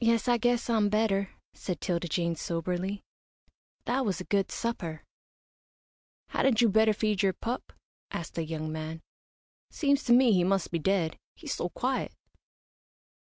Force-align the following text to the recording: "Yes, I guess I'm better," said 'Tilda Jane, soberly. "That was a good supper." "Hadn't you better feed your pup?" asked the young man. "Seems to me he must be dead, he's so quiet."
"Yes, 0.00 0.26
I 0.26 0.38
guess 0.38 0.68
I'm 0.68 0.88
better," 0.88 1.30
said 1.54 1.80
'Tilda 1.80 2.08
Jane, 2.08 2.34
soberly. 2.34 3.04
"That 3.84 4.04
was 4.04 4.20
a 4.20 4.24
good 4.24 4.50
supper." 4.50 5.04
"Hadn't 6.30 6.60
you 6.60 6.68
better 6.68 6.92
feed 6.92 7.22
your 7.22 7.32
pup?" 7.32 7.72
asked 8.10 8.34
the 8.34 8.44
young 8.44 8.72
man. 8.72 9.02
"Seems 9.70 10.02
to 10.02 10.12
me 10.12 10.32
he 10.32 10.42
must 10.42 10.72
be 10.72 10.80
dead, 10.80 11.16
he's 11.36 11.54
so 11.54 11.68
quiet." 11.68 12.12